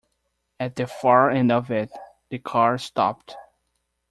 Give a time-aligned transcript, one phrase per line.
[0.59, 1.91] At the far end of it,
[2.29, 3.37] the car stopped.